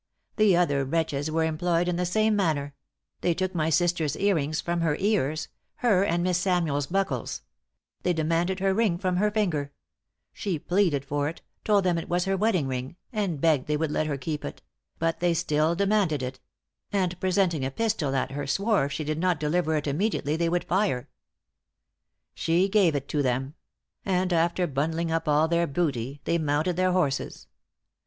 [0.37, 2.73] The other wretches were employed in the same manner;
[3.21, 7.43] they took my sister's earrings from her ears, her and Miss Samuells' buckles;
[8.01, 9.71] they demanded her ring from her finger;
[10.33, 14.07] she pleaded for it, told them it was her weddingring, and begged they would let
[14.07, 14.63] her keep it;
[14.97, 16.39] but they still demanded it;
[16.91, 20.49] and presenting a pistol at her, swore if she did not deliver it immediately, they
[20.49, 21.09] would fire.
[22.33, 23.53] She gave it to them;
[24.03, 27.45] and after bundling up all their booty, they mounted their horses.